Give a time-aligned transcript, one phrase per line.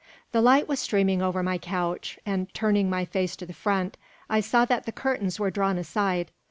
[0.31, 3.97] The light was streaming over my couch; and, turning my face to the front,
[4.31, 6.31] I saw that the curtains were drawn aside.